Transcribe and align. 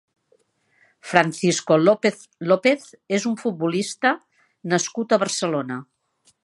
Francisco 1.09 1.77
López 1.89 2.15
López 2.53 2.89
és 3.19 3.29
un 3.33 3.39
futbolista 3.45 4.17
nascut 4.75 5.17
a 5.19 5.23
Barcelona. 5.27 5.81